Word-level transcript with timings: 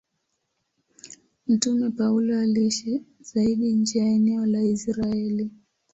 Mtume 1.47 1.89
Paulo 1.89 2.39
aliishi 2.39 3.03
zaidi 3.19 3.71
nje 3.73 3.99
ya 3.99 4.05
eneo 4.05 4.45
la 4.45 4.61
Israeli. 4.63 5.51